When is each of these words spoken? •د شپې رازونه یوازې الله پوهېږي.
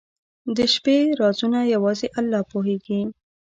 •د 0.55 0.57
شپې 0.73 0.97
رازونه 1.21 1.59
یوازې 1.73 2.07
الله 2.19 2.41
پوهېږي. 2.51 3.01